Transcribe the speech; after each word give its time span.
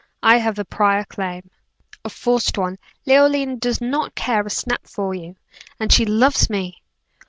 I 0.23 0.37
have 0.37 0.57
a 0.57 0.65
prior 0.65 1.03
claim." 1.05 1.51
"A 2.03 2.09
forced 2.09 2.57
one. 2.57 2.77
Leoline 3.05 3.59
does 3.59 3.79
not 3.81 4.15
care 4.15 4.41
a 4.41 4.49
snap 4.49 4.87
far 4.87 5.13
you 5.13 5.35
and 5.79 5.93
she 5.93 6.05
loves 6.07 6.49
me." 6.49 6.81